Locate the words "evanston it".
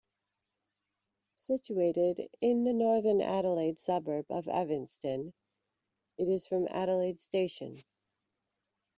4.47-6.27